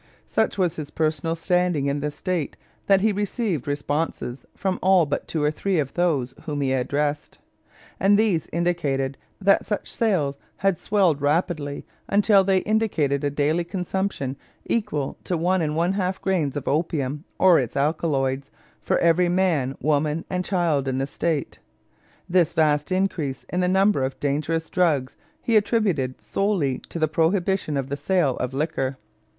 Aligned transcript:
Such 0.25 0.57
was 0.57 0.77
his 0.77 0.89
personal 0.89 1.35
standing 1.35 1.85
in 1.85 1.99
the 1.99 2.09
State 2.09 2.57
that 2.87 3.01
he 3.01 3.11
received 3.11 3.67
responses 3.67 4.47
from 4.57 4.79
all 4.81 5.05
but 5.05 5.27
two 5.27 5.43
or 5.43 5.51
three 5.51 5.77
of 5.77 5.93
those 5.93 6.33
whom 6.47 6.61
he 6.61 6.71
addressed, 6.71 7.37
and 7.99 8.17
these 8.17 8.47
indicated 8.51 9.15
that 9.39 9.63
such 9.63 9.87
sales 9.91 10.39
had 10.57 10.79
swelled 10.79 11.21
rapidly 11.21 11.85
until 12.09 12.43
they 12.43 12.61
indicated 12.61 13.23
a 13.23 13.29
daily 13.29 13.63
consumption 13.63 14.37
equal 14.65 15.19
to 15.23 15.37
one 15.37 15.61
and 15.61 15.75
one 15.75 15.93
half 15.93 16.19
grains 16.19 16.57
of 16.57 16.67
opium 16.67 17.23
or 17.37 17.59
its 17.59 17.77
alkaloids 17.77 18.49
for 18.81 18.97
every 18.97 19.29
man, 19.29 19.77
woman, 19.79 20.25
and 20.31 20.43
child 20.43 20.87
in 20.87 20.97
the 20.97 21.05
State. 21.05 21.59
This 22.27 22.55
vast 22.55 22.91
increase 22.91 23.45
in 23.49 23.59
the 23.59 23.69
use 23.69 23.95
of 23.97 24.19
dangerous 24.19 24.67
drugs 24.71 25.15
he 25.43 25.55
attributed 25.55 26.19
solely 26.21 26.79
to 26.89 26.97
the 26.97 27.07
prohibition 27.07 27.77
of 27.77 27.89
the 27.89 27.97
sale 27.97 28.35
of 28.37 28.51
liquor. 28.51 28.97